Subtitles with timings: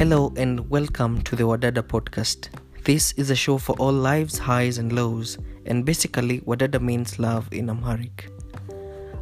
[0.00, 2.48] Hello and welcome to the Wadada podcast.
[2.84, 7.52] This is a show for all lives, highs and lows, and basically Wadada means love
[7.52, 8.30] in Amharic.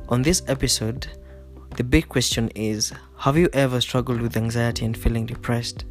[0.09, 1.09] On this episode,
[1.75, 5.85] the big question is Have you ever struggled with anxiety and feeling depressed?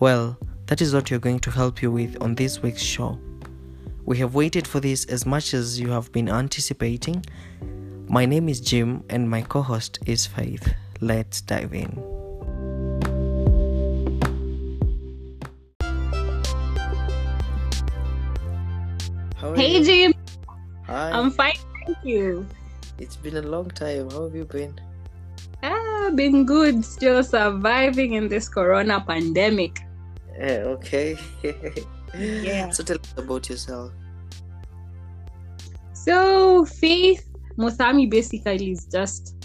[0.00, 0.38] Well,
[0.68, 3.20] that is what you're going to help you with on this week's show.
[4.06, 7.26] We have waited for this as much as you have been anticipating.
[8.08, 10.72] My name is Jim and my co host is Faith.
[11.02, 12.17] Let's dive in.
[19.38, 19.84] How Hey you?
[19.84, 20.14] Jim,
[20.86, 21.12] Hi.
[21.12, 21.54] I'm fine,
[21.86, 22.44] thank you.
[22.98, 24.10] It's been a long time.
[24.10, 24.74] How have you been?
[25.62, 29.78] Ah, been good, still surviving in this corona pandemic.
[30.36, 31.16] Yeah, okay.
[32.14, 32.70] Yeah.
[32.74, 33.92] So tell us about yourself.
[35.92, 37.22] So, Faith
[37.56, 39.36] Muthami basically is just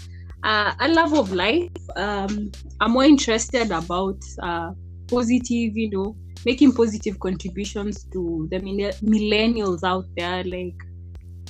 [0.42, 1.70] uh, a love of life.
[1.94, 4.72] Um, I'm more interested about uh,
[5.06, 10.74] positive, you know, making positive contributions to the millennials out there, like,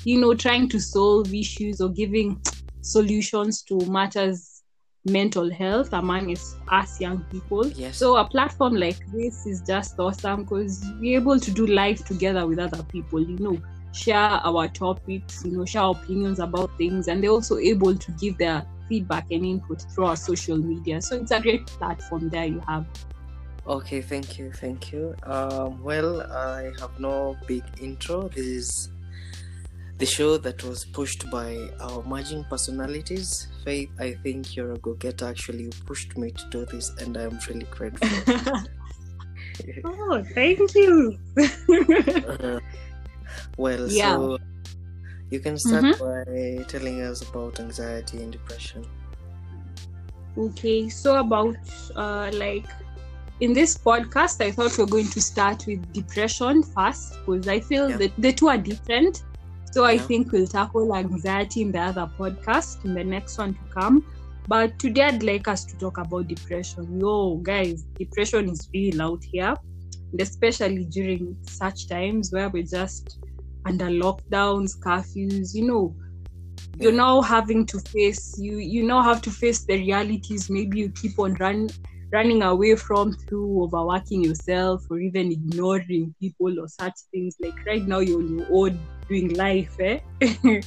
[0.04, 2.40] you know, trying to solve issues or giving
[2.80, 4.62] solutions to matters
[5.06, 7.66] mental health among us, us young people.
[7.68, 7.96] Yes.
[7.96, 12.46] So a platform like this is just awesome because we're able to do life together
[12.46, 13.60] with other people, you know,
[13.92, 18.38] share our topics, you know, share opinions about things, and they're also able to give
[18.38, 21.00] their feedback and input through our social media.
[21.00, 22.86] So it's a great platform there you have.
[23.66, 25.14] Okay, thank you, thank you.
[25.22, 28.28] Um, well, I have no big intro.
[28.28, 28.90] This is
[29.96, 33.48] the show that was pushed by our merging personalities.
[33.64, 35.26] Faith, I think you're a go-getter.
[35.26, 38.08] Actually, you pushed me to do this, and I'm really grateful.
[39.84, 41.18] oh, thank you.
[41.38, 42.60] Uh,
[43.56, 44.16] well, Yeah.
[44.16, 44.38] so
[45.30, 48.84] you can start by telling us about anxiety and depression.
[50.36, 51.56] Okay, so about
[51.96, 52.66] uh, like
[53.40, 57.60] in this podcast, I thought we are going to start with depression first because I
[57.60, 57.96] feel Yeah.
[57.98, 59.22] that the two are different.
[59.72, 63.60] So I think we'll tackle anxiety in the other podcast in the next one to
[63.76, 64.04] come.
[64.46, 67.00] But today I'd like us to talk about depression.
[67.00, 69.54] Yo, guys, depression is real out here,
[70.12, 73.18] and especially during such times where we're just
[73.66, 75.96] under lockdowns, curfews, you know,
[76.78, 80.90] you're now having to face you you now have to face the realities maybe you
[80.90, 81.68] keep on run,
[82.12, 87.36] running away from through overworking yourself or even ignoring people or such things.
[87.40, 89.98] Like right now you're on your own doing life eh?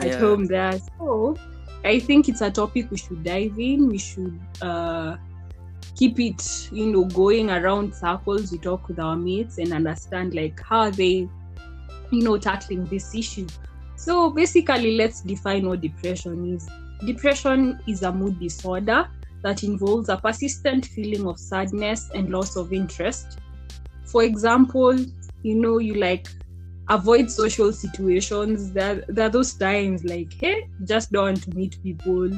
[0.00, 0.18] at Yeah.
[0.18, 0.78] home there.
[0.98, 1.40] So
[1.84, 3.88] i think it's a topic we should dive in.
[3.88, 5.16] We should uh
[5.94, 6.42] keep it
[6.72, 8.52] you know going around circles.
[8.52, 11.28] We talk with our mates and understand like how they
[12.10, 13.46] you know tackling this issue.
[13.96, 16.68] So basically let's define what depression is.
[17.04, 19.08] Depression is a mood disorder
[19.46, 23.38] that involves a persistent feeling of sadness and loss of interest.
[24.04, 24.96] For example
[25.42, 26.26] you know you like
[26.88, 28.72] avoid social situations.
[28.72, 32.30] There, there are those times like hey just don't want to meet people.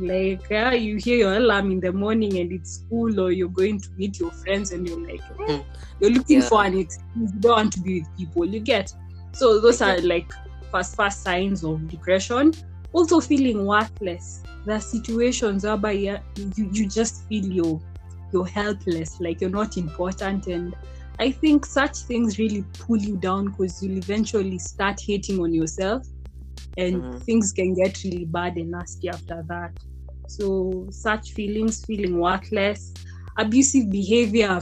[0.00, 3.80] Like yeah, you hear your alarm in the morning and it's school or you're going
[3.80, 5.62] to meet your friends and you're like eh, Hmm.
[6.00, 6.48] you're looking Yeah.
[6.48, 7.32] for an excuse.
[7.34, 8.46] You don't want to be with people.
[8.46, 8.92] You get.
[9.32, 10.30] So those are like
[10.72, 12.52] first first signs of depression
[12.92, 16.18] also feeling worthless there are situations whereby you,
[16.56, 17.80] you, just feel you're
[18.32, 20.74] you're helpless like you're not important and
[21.18, 26.06] I think such things really pull you down because you'll eventually start hating on yourself
[26.76, 27.22] and Mhm.
[27.24, 29.72] things can get really bad and nasty after that.
[30.28, 32.92] So, such feelings, feeling worthless,
[33.36, 34.60] abusive behavior,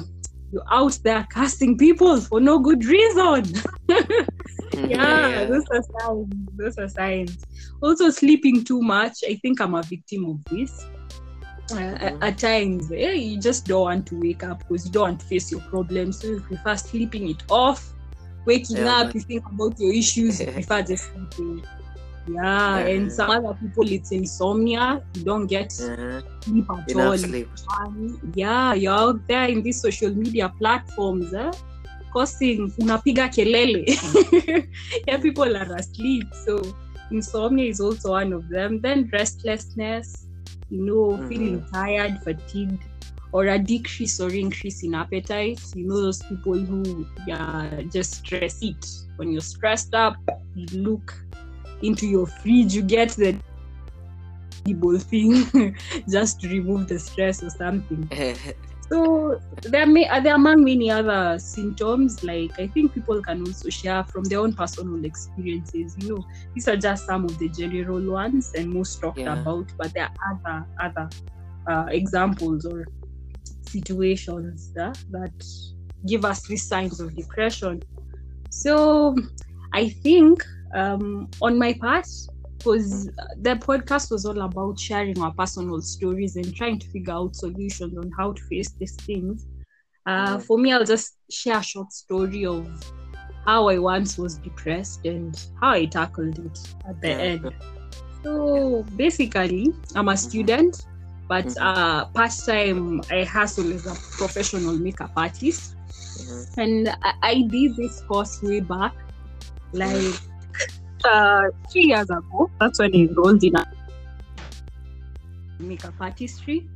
[0.51, 3.45] you're out there casting people for no good reason.
[4.87, 6.29] yeah, those are signs.
[6.57, 7.45] Those are signs.
[7.83, 9.19] Also, sleeping too much.
[9.29, 10.87] I think I'm a victim of this.
[11.73, 12.39] Uh, at-.
[12.39, 15.51] Times, eh, you just don't want to wake up because you don't want to face
[15.51, 16.21] your problems.
[16.21, 17.93] So you prefer sleeping it off.
[18.47, 20.41] Waking Yeah, up, but- you think about your issues.
[20.41, 21.65] You prefer just sleeping.
[22.29, 22.87] Yeah, Yeah.
[22.87, 25.03] and some other people, it's insomnia.
[25.15, 27.17] You don't get sleep at all.
[27.19, 27.49] Sleep.
[28.35, 31.53] Yeah you're out there in these social media platforms eh?
[32.13, 33.85] causing unapiga kelele
[35.07, 36.59] yeah people are asleep so
[37.11, 38.81] insomnia is also one of them.
[38.83, 40.29] Then restlessness
[40.71, 41.29] you know Mhm.
[41.29, 42.85] feeling tired fatigued
[43.33, 45.61] or a decrease or increase in appetite.
[45.75, 48.85] You know those people who yeah, just stress eat
[49.17, 50.17] when you're stressed up
[50.55, 51.13] you look
[51.83, 53.39] into your fridge you get the
[54.67, 55.75] edible thing
[56.11, 58.11] just to remove the stress or something
[58.93, 63.41] so there are, ma- there are among many other symptoms like i think people can
[63.41, 66.25] also share from their own personal experiences you know
[66.55, 69.33] these are just some of the general ones and most talked Yeah.
[69.33, 71.11] about but there are other other
[71.71, 72.89] uh, examples or
[73.63, 75.33] situations uh, that
[76.09, 77.83] give us these signs of depression.
[78.51, 79.17] So
[79.73, 80.43] I think
[80.75, 82.07] um, on my part,
[82.59, 83.07] because
[83.41, 87.97] the podcast was all about sharing our personal stories and trying to figure out solutions
[87.97, 89.45] on how to face these things.
[90.07, 92.67] Uh, for me, I'll just share a short story of
[93.45, 96.59] how I once was depressed and how I tackled it
[96.89, 97.19] at the Yeah.
[97.19, 97.53] end.
[98.25, 100.85] So basically, I'm a student,
[101.29, 101.57] but Mhm.
[101.61, 105.75] uh, part time I hustle as a professional makeup artist,
[106.19, 106.59] Mhm.
[106.59, 108.93] and I, I did this course way back,
[109.73, 110.19] like
[111.07, 112.51] uh, three years ago.
[112.61, 113.65] That's when I enrolled in a
[115.61, 116.67] makeup artistry.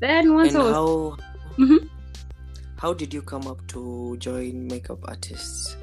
[0.00, 1.16] Then once And I was how
[1.58, 1.88] Mhm.
[2.76, 5.76] how did you come up to join makeup artists?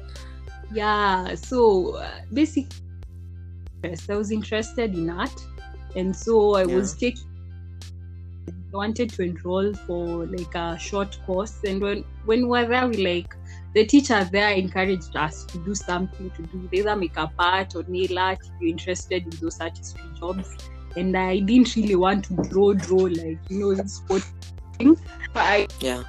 [0.72, 2.74] yeah so uh, basically
[3.84, 5.30] yes, i was interested in art
[5.94, 7.22] and so i was taking
[8.48, 12.88] I wanted to enroll for like a short course and when when we were there
[12.88, 13.36] we like
[13.76, 17.84] the teacher there encouraged us to do something to do either make a art or
[17.88, 20.56] nail art if you're interested in those artistry jobs
[20.96, 24.22] and i didn't really want to draw draw like you know this sport
[24.78, 24.96] thing
[25.34, 26.02] but i Yeah.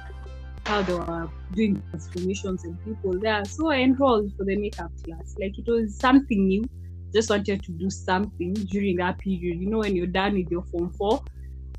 [0.64, 3.42] how they were doing transformations and people there.
[3.46, 5.34] So I enrolled for the makeup class.
[5.40, 6.68] Like it was something new.
[7.14, 9.60] Just wanted to do something during that period.
[9.62, 11.22] You know, when you're done with your form four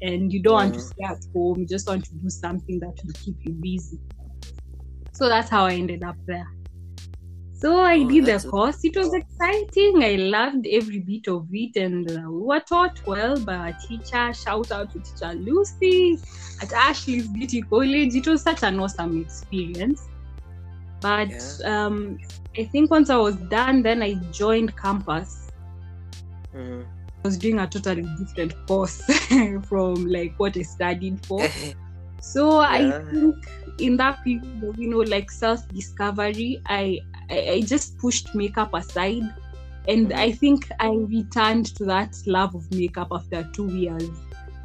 [0.02, 2.96] and you don't want to stay at home, you just want to do something that
[3.06, 4.00] will keep you busy.
[5.20, 6.48] So that's how I ended up there.
[7.52, 8.80] So I Oh, did the course.
[8.86, 10.02] It was exciting.
[10.02, 14.34] I loved every bit of it, and uh, we were taught well by our teacher.
[14.34, 16.18] Shout out to teacher Lucy
[16.62, 18.16] at Ashley's Beauty College.
[18.16, 20.08] It was such an awesome experience.
[21.02, 21.34] But
[21.66, 22.18] um,
[22.58, 25.52] I think once I was done, then I joined campus.
[26.56, 26.86] Mhm.
[26.86, 29.02] I was doing a totally different course
[29.68, 31.46] from like what I studied for.
[32.20, 32.62] So Yeah.
[32.62, 33.36] I think
[33.78, 37.00] in that period you know like self discovery, I,
[37.30, 39.24] I I just pushed makeup aside,
[39.88, 40.14] and Mhm.
[40.14, 44.22] I think I returned to that love of makeup after two years.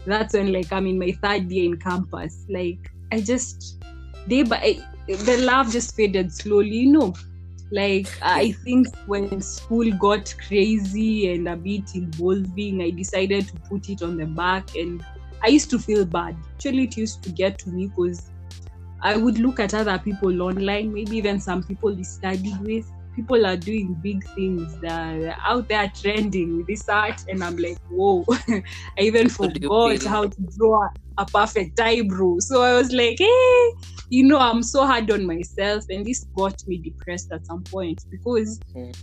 [0.07, 2.45] That's when like I'm in my third year in campus.
[2.49, 2.81] Like
[3.13, 3.79] I just
[4.29, 7.15] day by the love just faded slowly, you know.
[7.71, 13.89] Like I think when school got crazy and a bit involving, I decided to put
[13.89, 15.05] it on the back and
[15.45, 16.37] I used to feel bad.
[16.55, 18.31] Actually, it used to get to me because
[19.03, 22.91] I would look at other people online, maybe even some people we studied with.
[23.15, 24.79] People are doing big things.
[24.81, 28.25] They're out there trending with this art, and I'm like, whoa!
[28.49, 28.63] I
[29.01, 30.89] even How do you forgot how to draw
[31.19, 32.37] a perfect eyebrow.
[32.41, 33.73] So I was like, hey,
[34.11, 38.03] you know, I'm so hard on myself, and this got me depressed at some point
[38.11, 38.95] because Mm.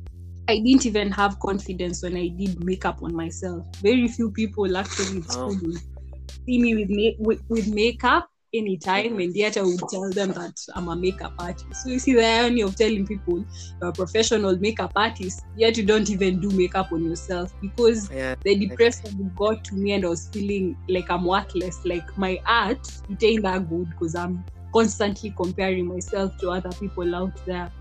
[0.50, 3.66] I didn't even have confidence when I did makeup on myself.
[3.82, 5.52] Very few people actually in Oh.
[5.52, 5.74] school
[6.46, 10.54] see me with, ma- with, with makeup anytime, and yet I would tell them that
[10.76, 11.84] I'm a makeup artist.
[11.84, 13.46] So you see the irony of telling people
[13.82, 18.36] you're a professional makeup artist, yet you don't even do makeup on yourself because Yeah.
[18.44, 21.80] the depression got to me and I was feeling like I'm worthless.
[21.86, 24.44] Like my art, it ain't that good because I'm
[24.74, 27.72] constantly comparing myself to other people out there.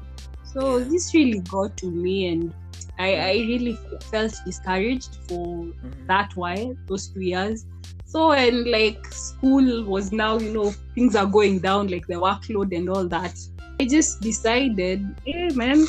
[0.44, 0.84] So Yeah.
[0.84, 2.54] this really got to me and
[2.98, 3.78] I, I really
[4.10, 6.06] felt discouraged for Mhm.
[6.06, 7.64] that while, those two years.
[8.10, 12.76] So and like school was now, you know, things are going down, like the workload
[12.76, 13.38] and all that.
[13.80, 15.86] I just decided, hey man,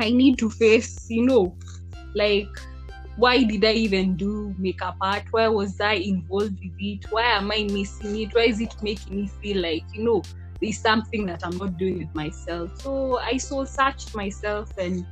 [0.00, 1.56] I need to face, you know,
[2.14, 2.46] like
[3.16, 5.24] why did I even do makeup art?
[5.32, 7.04] Why was I involved with it?
[7.10, 8.32] Why am I missing it?
[8.32, 10.22] Why is it making me feel like, you know,
[10.62, 12.70] there's something that I'm not doing with myself?
[12.80, 15.04] So I soul searched myself and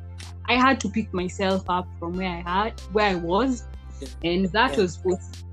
[0.49, 3.65] I had to pick myself up from where I had where I was.
[4.23, 4.83] And that Yeah.
[4.83, 5.45] was both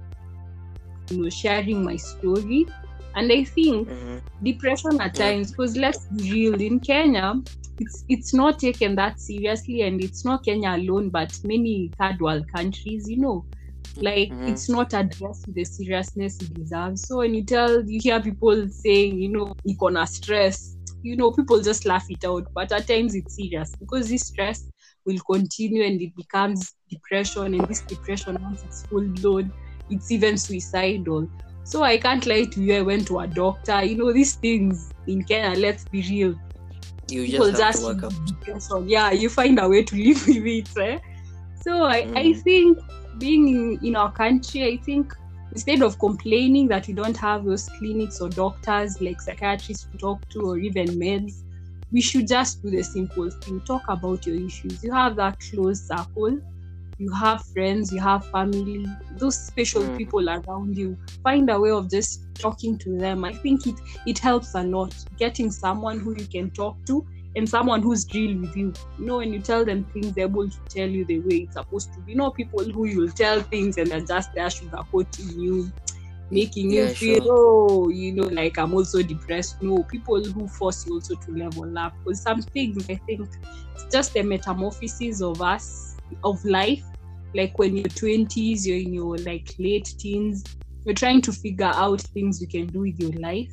[1.10, 2.68] you know, sharing my story.
[3.16, 4.22] And I think Mhm.
[4.44, 7.34] depression at times because let's be real in kenya
[7.80, 12.46] it's it's not taken that seriously and it's not kenya alone but many third world
[12.54, 13.46] countries you know
[14.02, 14.46] like Mhm.
[14.46, 18.68] it's not addressed with the seriousness it deserves so when you tell you hear people
[18.70, 22.88] saying you know you gonna stress you know people just laugh it out but at
[22.88, 24.70] times it's serious because this stress
[25.06, 29.54] will continue and it becomes depression and this depression once it's full blown
[29.90, 31.28] it's even suicidal
[31.64, 32.78] so I can't lie to you.
[32.78, 33.84] I went to a doctor.
[33.84, 35.56] You know these things in Kenya.
[35.60, 36.34] Let's be real.
[37.10, 38.02] You People just have
[38.56, 38.86] just to.
[38.88, 40.70] Yeah, you find a way to live with it.
[40.82, 40.98] Eh?
[41.62, 42.42] So I, I Mm.
[42.44, 42.78] think
[43.20, 45.14] being in, in our country, I think
[45.52, 50.28] instead of complaining that we don't have those clinics or doctors like psychiatrists to talk
[50.30, 51.44] to or even meds,
[51.92, 53.62] we should just do the simple thing.
[53.62, 54.84] Talk about your issues.
[54.84, 56.40] You have that close circle.
[57.00, 58.86] You have friends you have family
[59.18, 59.98] those special Mm.
[59.98, 63.26] people around you find a way of just talking to them.
[63.26, 63.76] I think it
[64.06, 68.40] it helps a lot getting someone who you can talk to and someone who's real
[68.42, 68.74] with you.
[68.98, 71.54] You know when you tell them things they're able to tell you the way it's
[71.54, 72.12] supposed to be.
[72.14, 75.72] You know people who you'll tell things and they're just there sugarcoating you
[76.32, 77.28] making you Yeah, feel sure.
[77.28, 79.62] oh you know like i'm also depressed.
[79.62, 81.94] No people who force you also to level up.
[82.04, 83.28] Because some things i think
[83.74, 85.89] it's just the metamorphosis of us
[86.24, 86.84] of life
[87.36, 90.44] like when you're 20s you're in your like late teens
[90.86, 93.52] you're trying to figure out things you can do with your life.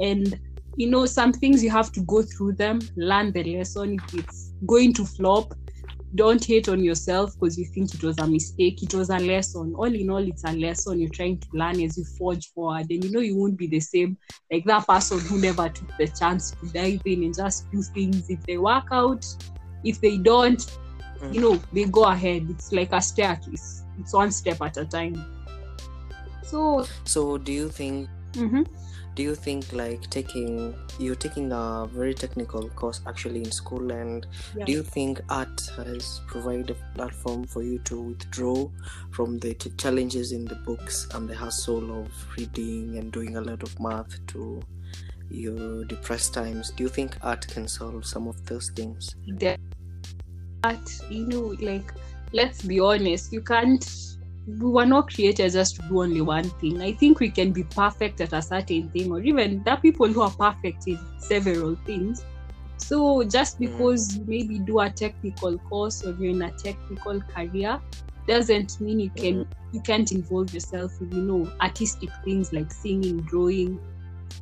[0.00, 0.38] And
[0.76, 3.94] you know some things you have to go through them learn the lesson.
[3.94, 5.54] If it's going to flop
[6.14, 8.82] don't hate on yourself because you think it was a mistake.
[8.82, 9.74] It was a lesson.
[9.76, 11.00] All in all it's a lesson.
[11.00, 12.86] You're trying to learn as you forge forward.
[12.88, 14.16] And you know you won't be the same
[14.50, 18.30] like that person who never took the chance to dive in and just do things.
[18.30, 19.26] If they work out
[19.84, 20.78] if they don't
[21.32, 22.46] you know they go ahead.
[22.50, 25.14] It's like a staircase it's one step at a time.
[26.42, 28.66] So So do you think mhm.
[29.14, 34.26] do you think like taking you're taking a very technical course actually in school and
[34.54, 34.64] Yeah.
[34.66, 38.68] do you think art has provided a platform for you to withdraw
[39.10, 43.40] from the t- challenges in the books and the hustle of reading and doing a
[43.40, 44.62] lot of math to
[45.30, 46.70] your depressed times?
[46.76, 49.16] Do you think art can solve some of those things
[50.66, 51.92] that you know like
[52.32, 53.84] let's be honest you can't
[54.46, 57.64] we were not created just to do only one thing i think we can be
[57.64, 61.76] perfect at a certain thing or even there are people who are perfect in several
[61.86, 62.24] things
[62.78, 63.60] so just Mm.
[63.60, 67.80] because you maybe do a technical course or you're in a technical career
[68.28, 73.22] doesn't mean you can you can't involve yourself with you know artistic things like singing
[73.22, 73.80] drawing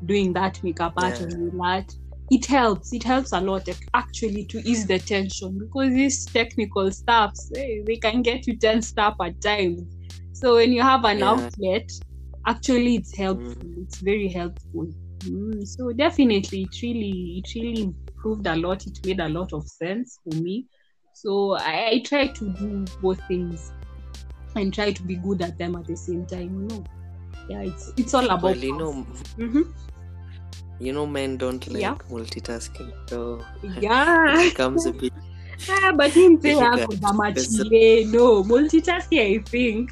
[0.07, 1.27] doing that makeup art Yeah.
[1.27, 1.95] or doing that
[2.31, 7.51] it helps it helps a lot actually to ease the tension because these technical stuffs
[7.57, 9.83] eh, they can get you tensed up at times.
[10.33, 11.31] So when you have an Yeah.
[11.31, 11.89] outlet
[12.47, 14.89] actually it's helpful it's very helpful.
[15.25, 19.67] Mm, so definitely it really it really improved a lot it made a lot of
[19.69, 20.67] sense for me.
[21.13, 23.71] So I, I try to do both things
[24.57, 26.85] and try to be good at them at the same time you know.
[27.49, 29.07] Yeah it's it's all about well you know
[29.39, 29.65] Mhm.
[30.79, 31.95] You know men don't like Yeah.
[32.11, 33.41] multitasking so
[33.81, 35.13] yeah it becomes a bit
[35.71, 36.53] Ah, but him say
[37.03, 38.05] kama chile.
[38.13, 39.91] No, multitasking, I think.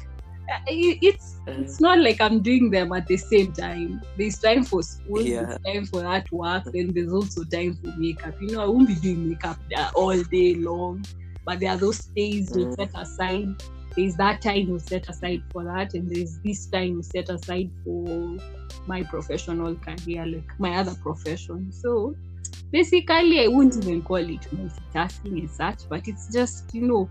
[0.51, 4.01] uh, It's uh, it's not like I'm doing them at the same time.
[4.17, 5.45] There's time for school, Yeah.
[5.47, 8.35] there's time for that work, then there's also time for makeup.
[8.41, 9.57] You know, I won't be doing makeup
[9.95, 11.03] all day long,
[11.45, 12.75] but there are those days you Mm.
[12.77, 13.47] set aside.
[13.95, 17.71] There's that time you set aside for that, and there's this time you set aside
[17.83, 18.37] for
[18.87, 21.71] my professional career, like my other profession.
[21.71, 22.15] So
[22.71, 27.09] basically, I wouldn't even call it multitasking as such, but it's just, you know,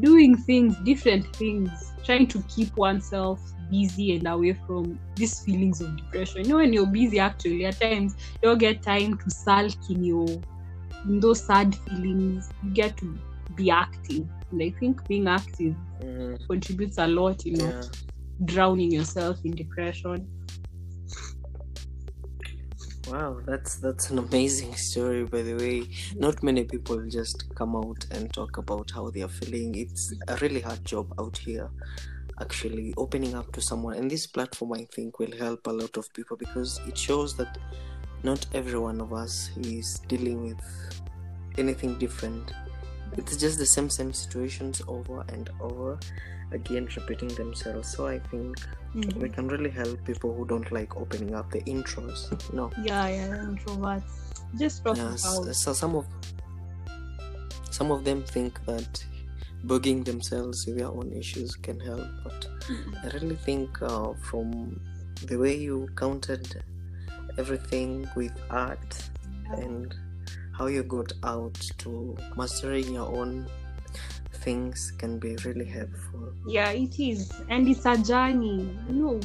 [0.00, 1.70] doing things, different things,
[2.04, 6.42] trying to keep oneself busy and away from these feelings of depression.
[6.42, 10.04] You know, when you're busy, actually, at times you don't get time to sulk in
[10.04, 10.26] your
[11.06, 12.50] in those sad feelings.
[12.62, 13.18] You get to
[13.54, 17.44] be active, and I think being active mm, contributes a lot.
[17.44, 17.82] You know, yeah
[18.44, 20.28] drowning yourself in depression.
[23.08, 25.88] Wow, that's that's an amazing story by the way.
[26.16, 29.74] Not many people just come out and talk about how they are feeling.
[29.74, 31.68] It's a really hard job out here
[32.40, 36.12] actually opening up to someone and this platform I think will help a lot of
[36.14, 37.58] people because it shows that
[38.24, 40.60] not every one of us is dealing with
[41.58, 42.52] anything different.
[43.16, 45.98] It's just the same same situations over and over
[46.52, 47.88] again repeating themselves.
[47.96, 48.58] So I think
[48.94, 49.20] Mhm.
[49.22, 52.30] we can really help people who don't like opening up the intros.
[52.52, 52.70] No.
[52.82, 54.02] Yeah, yeah, introverts.
[54.58, 56.06] Just Yeah, about so some of
[57.70, 59.04] some of them think that
[59.66, 62.46] bugging themselves with their own issues can help, but
[63.02, 64.80] I really think uh, from
[65.26, 66.62] the way you counted
[67.38, 69.10] everything with art
[69.56, 69.94] and
[70.56, 73.46] how you got out to mastering your own
[74.32, 76.32] things can be really helpful.
[76.46, 77.32] yeah it is.
[77.48, 79.20] And it's a journey you know.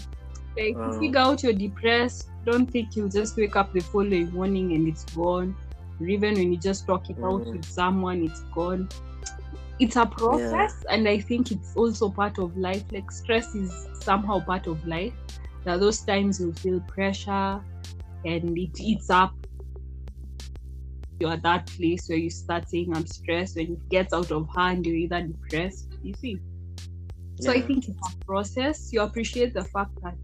[0.58, 4.88] Like figure out you're depressed don't think you'll just wake up the following morning and
[4.88, 5.56] it's gone
[6.00, 7.54] or even when you just talk it out Mhm.
[7.54, 8.90] with someone it's gone.
[9.80, 12.84] It's a process and i think it's also part of life.
[12.92, 13.72] Like stress is
[14.02, 15.14] somehow part of life.
[15.64, 17.62] There are those times you feel pressure
[18.26, 19.34] and it eats up
[21.20, 24.48] you're at that place where you start saying i'm stressed when it gets out of
[24.56, 26.38] hand you're either depressed you see.
[27.42, 28.90] So i think it's a process.
[28.94, 30.18] You appreciate the fact that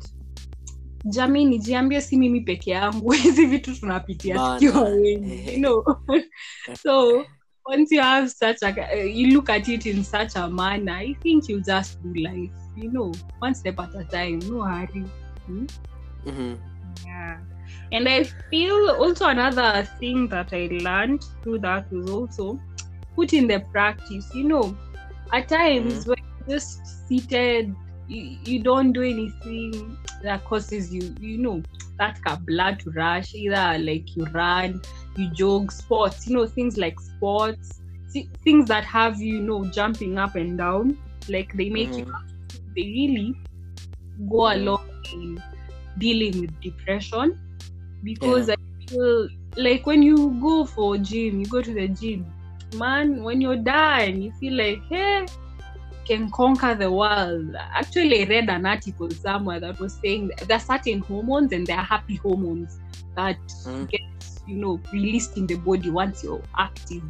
[1.06, 3.12] jamii nijiambie si mimi peke yangu.
[3.24, 5.84] Hizi vitu tunapitia tukiwa wengi you know.
[6.84, 7.26] So
[7.66, 11.14] once you have such a uh, you look at it in such a manner i
[11.24, 13.12] think you just do life you know
[13.42, 15.06] one step at a time no hurry.
[15.48, 15.66] Hmm?
[16.26, 16.56] hmm
[17.06, 17.40] yeah
[17.92, 22.60] and i feel also another thing that i learned through that was also
[23.16, 24.78] put in the practice you know
[25.34, 26.16] at times when
[26.48, 27.76] you're just seated
[28.08, 31.64] you, you don't do anything that causes you you know
[32.00, 34.82] that blood to rush either like you run
[35.16, 37.82] you jog sports you know things like sports
[38.44, 40.98] things that have you, you know jumping up and down
[41.30, 42.06] like they make you
[42.76, 43.36] they really
[44.30, 44.54] go Mhm.
[44.54, 44.78] along
[45.14, 45.44] in
[45.98, 47.38] dealing with depression
[48.06, 48.56] because I
[48.90, 52.34] feel like when you go for gym, you go to the gym,
[52.76, 55.28] man, when you're done, you feel like, hey,
[56.08, 57.56] can conquer the world.
[57.74, 61.68] Actually, I read an article somewhere that was saying that there are certain hormones and
[61.68, 62.80] there are happy hormones
[63.18, 63.90] that Mm.
[63.90, 64.02] get,
[64.46, 67.04] you know, released in the body once you're active.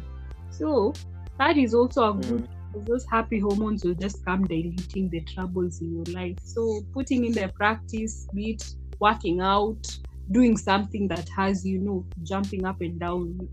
[0.50, 0.94] So
[1.38, 5.80] that is also a good because those happy hormones will just come diluting the troubles
[5.80, 6.38] in your life.
[6.42, 8.64] So putting in the practice, be it
[9.00, 9.86] working out,
[10.30, 13.48] doing something that has you know jumping up and down,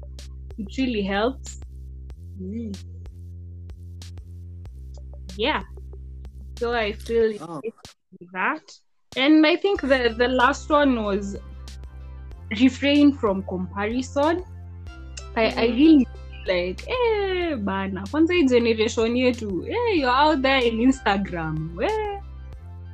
[0.58, 1.60] it really helps.
[2.42, 2.76] Mm.
[5.38, 5.62] Yeah.
[6.60, 7.62] So I feel Oh.
[8.34, 8.62] that.
[9.18, 11.38] And I think the the last one was
[12.62, 14.44] refrain from comparison.
[15.36, 15.76] I, I Mhm.
[15.78, 16.08] really
[16.46, 22.20] like eh bana kwanza hii generation yetu eh you're out there in Instagram eh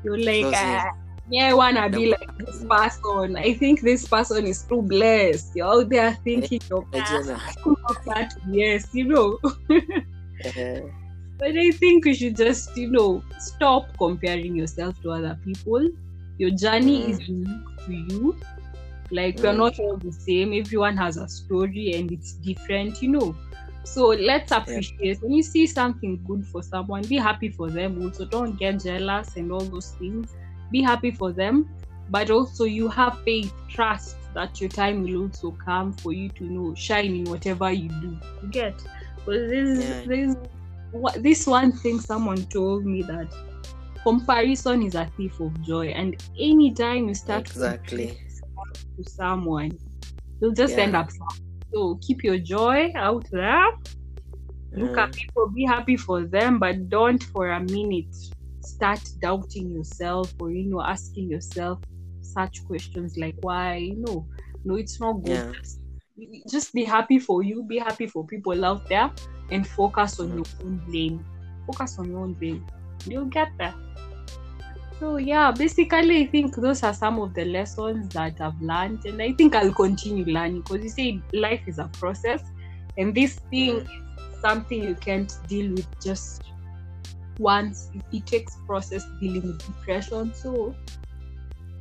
[0.04, 0.92] you're like ah,
[1.30, 5.68] yeah I wanna be like this person I think this person is too blessed you're
[5.68, 6.86] out there thinking you're
[8.06, 9.40] that yes you know
[10.44, 10.82] Eh,
[11.40, 15.88] but I think we should just, you know, stop comparing yourself to other people.
[16.38, 17.12] Your journey Mm.
[17.12, 18.42] is unique to you.
[19.12, 19.58] Like we're Mm.
[19.58, 20.54] not all the same.
[20.54, 23.40] Everyone has a story and it's different, you know.
[23.84, 28.02] So let's appreciate when you see something good for someone, be happy for them.
[28.02, 30.36] Also, don't get jealous and all those things.
[30.72, 31.70] Be happy for them,
[32.10, 36.43] but also you have faith, trust that your time will also come for you to
[36.46, 38.20] know shine in whatever you do.
[38.41, 38.82] You get?
[39.26, 40.02] Because this Yeah.
[40.06, 40.36] this
[40.91, 43.34] what this one thing someone told me that
[44.04, 48.20] comparison is a thief of joy, and anytime you start Exactly.
[48.56, 49.72] comparing to someone,
[50.39, 51.10] you'll just end up.
[51.74, 53.65] So keep your joy out there.
[54.76, 55.13] Look at Mm.
[55.13, 58.15] people, be happy for them, but don't for a minute
[58.62, 61.80] start doubting yourself or you know asking yourself
[62.22, 63.76] such questions like why.
[63.78, 64.28] You know,
[64.63, 65.56] no, it's not good.
[66.17, 66.41] Yeah.
[66.52, 67.63] Just- be happy for you.
[67.63, 69.10] Be happy for people out there,
[69.52, 70.36] and focus on Mhm.
[70.36, 71.26] your own lane.
[71.65, 72.63] Focus on your own lane.
[73.06, 73.74] You'll get there.
[75.00, 79.22] So yeah, basically, I think those are some of the lessons that I've learned, and
[79.22, 82.43] I think I'll continue learning because you say life is a process,
[82.98, 83.84] and this thing Mm.
[83.84, 86.43] is something you can't deal with just
[87.39, 87.89] once.
[88.12, 90.34] It, takes process dealing with depression.
[90.34, 90.75] So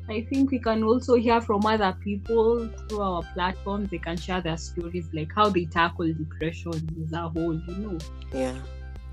[0.08, 3.90] I think we can also hear from other people through our platforms.
[3.90, 6.72] They can share their stories, like how they tackle depression
[7.04, 7.54] as a whole.
[7.54, 7.98] You know,
[8.32, 8.62] Yeah.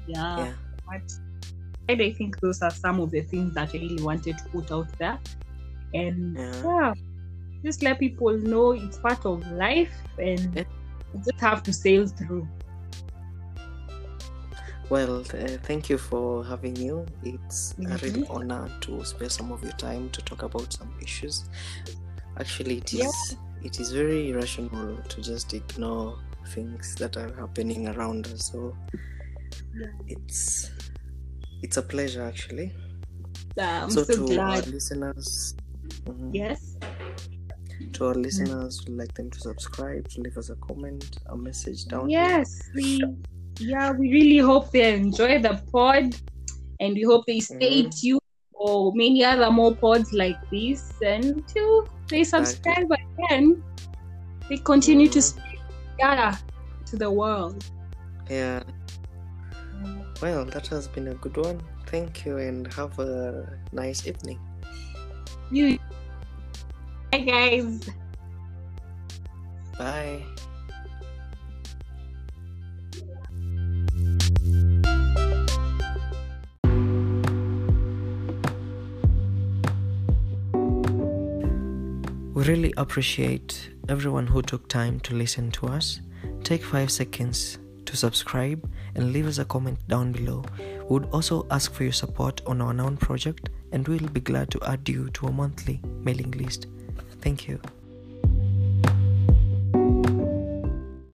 [0.07, 0.37] yeah.
[0.37, 0.53] Yeah.
[0.87, 1.11] But
[1.89, 4.71] and I think those are some of the things that I really wanted to put
[4.71, 5.19] out there.
[5.93, 6.63] And Yeah.
[6.63, 6.93] yeah,
[7.63, 10.63] just let people know it's part of life and Yeah.
[11.17, 12.47] just have to sail through.
[14.89, 17.05] Well, uh, thank you for having you.
[17.23, 18.29] It's a really Mhm.
[18.29, 21.45] honor to spare some of your time to talk about some issues.
[22.37, 23.39] Actually, it is Yeah.
[23.63, 26.19] it is very irrational to just ignore
[26.49, 28.51] things that are happening around us.
[28.51, 28.75] So
[29.73, 29.87] Yeah.
[30.07, 30.69] it's
[31.63, 32.71] it's a pleasure actually.
[33.89, 34.67] So, so, to our glad.
[34.67, 35.55] listeners,
[36.03, 36.75] mhm, Yes.
[37.93, 41.85] to our listeners, we'd like them to subscribe, to leave us a comment, a message
[41.85, 42.09] down.
[42.09, 42.59] Yes.
[42.75, 43.01] We
[43.59, 46.15] yeah, we really hope they enjoy the pod
[46.79, 47.99] and we hope they stay Mhm.
[47.99, 53.63] tuned for many other more pods like this until they subscribe again.
[54.49, 55.23] They continue to Mhm.
[55.23, 55.59] spread
[55.99, 56.39] data
[56.85, 57.63] to the world.
[58.29, 58.63] Yeah.
[60.21, 61.61] Well, that has been a good one.
[61.87, 64.39] Thank you and have a nice evening.
[65.51, 65.77] You
[67.13, 67.87] Hi guys.
[69.77, 70.23] Bye.
[82.35, 86.01] We really appreciate everyone who took time to listen to us.
[86.43, 90.43] Take five seconds to subscribe and leave us a comment down below.
[90.59, 94.51] We would also ask for your support on our noun project and we'll be glad
[94.51, 96.67] to add you to a monthly mailing list.
[97.21, 97.61] Thank you.